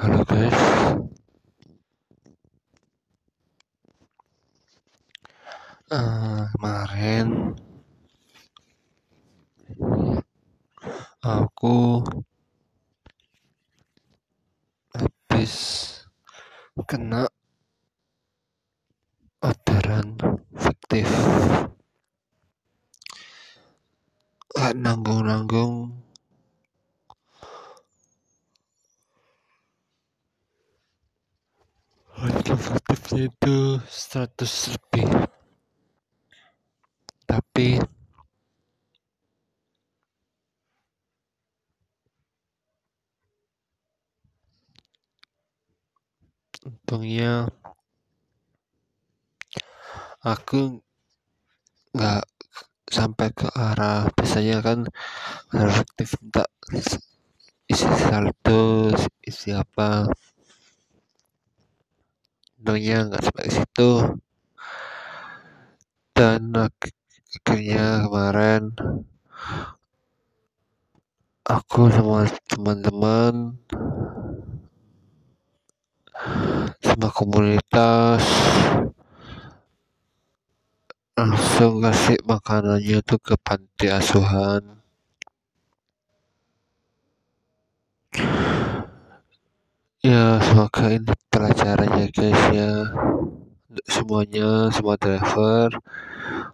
guys. 0.00 0.56
Uh, 5.92 6.48
kemarin 6.56 7.52
aku 11.20 12.00
habis 14.96 15.52
kena 16.88 17.28
orderan 19.44 20.16
fiktif 20.56 21.12
harga 32.40 32.56
fiktifnya 32.56 33.28
itu 33.28 33.56
100 33.84 34.72
lebih 34.72 35.08
tapi 37.28 37.76
untungnya 46.64 47.44
aku 50.24 50.80
nggak 51.92 52.24
sampai 52.88 53.28
ke 53.36 53.52
arah 53.52 54.08
biasanya 54.16 54.64
kan 54.64 54.88
efektif 55.52 56.16
minta 56.24 56.48
isi 57.68 57.84
saldo 57.84 58.96
isi 59.28 59.52
apa 59.52 60.08
untungnya 62.80 63.12
nggak 63.12 63.24
ke 63.36 63.52
situ. 63.52 63.92
Dan 66.16 66.56
akhirnya 66.56 68.08
kemarin 68.08 68.72
aku 71.44 71.92
sama 71.92 72.24
teman-teman 72.48 73.60
sama 76.80 77.08
komunitas 77.12 78.24
langsung 81.20 81.84
ngasih 81.84 82.16
makanannya 82.24 83.04
tuh 83.04 83.20
ke 83.20 83.36
panti 83.44 83.92
asuhan 83.92 84.79
ya 90.00 90.40
semoga 90.40 90.96
ini 90.96 91.12
pelajarannya 91.28 92.08
guys 92.08 92.42
ya. 92.56 92.72
Untuk 93.68 93.86
semuanya 93.86 94.72
semua 94.72 94.96
driver 94.96 95.76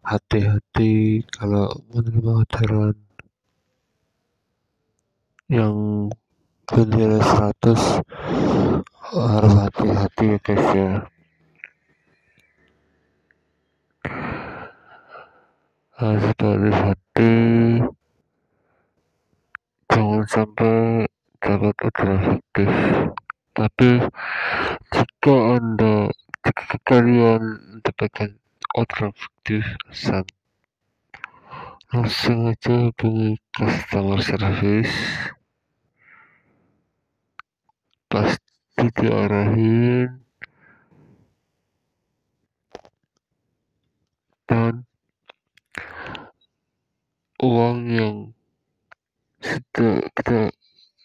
hati-hati 0.03 1.23
kalau 1.31 1.71
menerima 1.95 2.43
orderan 2.43 2.99
yang 5.47 6.11
bernilai 6.67 7.23
100 7.23 8.03
harus 9.15 9.55
hati-hati 9.63 10.25
ya 10.27 10.39
guys 10.43 10.67
ya. 10.75 10.91
Harus 15.95 16.25
hati-hati. 16.35 17.35
Jangan 19.87 20.25
sampai 20.27 21.07
dapat 21.39 21.75
orderan 21.79 22.19
fiktif 22.27 22.71
tapi 23.57 24.05
jika 24.93 25.37
anda 25.57 26.13
jika 26.45 26.77
kalian 26.85 27.41
mendapatkan 27.81 28.37
orderan 28.77 29.17
fiktif 29.17 29.65
langsung 31.89 32.53
aja 32.53 32.93
hubungi 32.93 33.41
customer 33.57 34.21
service 34.21 34.93
pasti 38.13 38.85
diarahin 38.93 40.21
dan 44.45 44.85
uang 47.41 47.79
yang 47.89 48.17
sudah 49.41 50.05
kita 50.13 50.53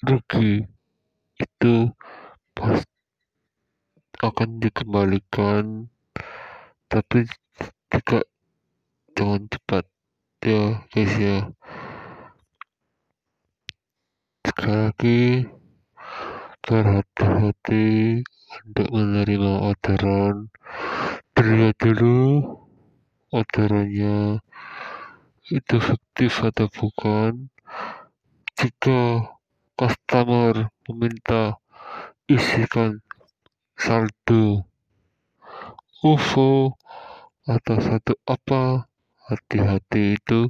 rugi 0.04 0.68
itu 1.40 1.76
akan 4.22 4.50
dikembalikan. 4.62 5.90
Tapi 6.86 7.26
juga 7.90 8.22
jangan 9.18 9.48
cepat. 9.50 9.86
Ya 10.42 10.82
guys 10.90 11.14
ya. 11.22 11.38
Sekali 14.42 14.74
lagi 14.74 15.22
berhati-hati 16.66 18.26
untuk 18.66 18.88
menerima 18.90 19.54
orderan. 19.74 20.50
Terlihat 21.38 21.78
dulu 21.78 22.42
orderannya. 23.30 24.42
Itu 25.48 25.78
fiktif 25.78 26.42
atau 26.42 26.68
bukan? 26.74 27.54
Jika 28.58 29.30
customer 29.78 30.70
meminta 30.90 31.61
isikan 32.32 33.04
saldo 33.76 34.64
UFO 36.00 36.80
atau 37.44 37.78
satu 37.84 38.14
apa 38.24 38.88
hati-hati 39.28 40.16
itu 40.16 40.50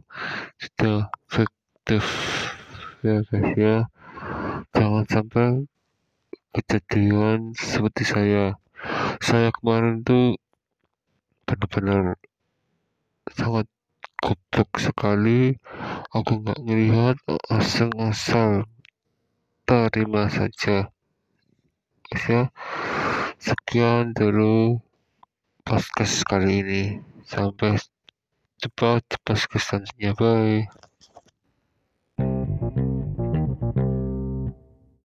sudah 0.61 1.09
fiktif 1.25 2.05
ya 3.01 3.25
guys 3.25 3.49
ya 3.57 3.77
jangan 4.77 5.05
sampai 5.09 5.65
kejadian 6.51 7.55
seperti 7.55 8.03
saya. 8.03 8.45
Saya 9.23 9.55
kemarin 9.55 10.03
tuh 10.03 10.35
benar-benar 11.47 12.19
sangat 13.31 13.67
goblok 14.19 14.69
sekali. 14.75 15.55
Aku 16.11 16.43
nggak 16.43 16.59
melihat 16.67 17.15
asal-asal 17.47 18.67
terima 19.63 20.27
saja 20.27 20.90
ya 22.11 22.51
sekian 23.39 24.11
dulu 24.11 24.83
podcast 25.63 26.27
kali 26.27 26.61
ini. 26.61 26.83
Sampai 27.23 27.79
jumpa 28.59 28.99
di 29.07 29.15
podcast 29.23 29.47
selanjutnya. 29.55 30.11
Bye 30.19 30.90